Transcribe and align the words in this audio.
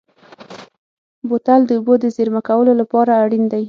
بوتل 1.27 1.61
د 1.65 1.71
اوبو 1.77 1.93
د 2.03 2.05
زېرمه 2.15 2.41
کولو 2.49 2.71
لپاره 2.81 3.11
اړین 3.23 3.43
دی. 3.51 3.59